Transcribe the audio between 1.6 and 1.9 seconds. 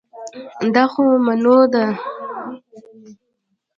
ده